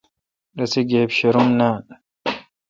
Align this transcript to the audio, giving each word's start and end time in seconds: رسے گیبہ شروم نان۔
رسے 0.59 0.81
گیبہ 0.89 1.13
شروم 1.17 1.47
نان۔ 1.57 1.75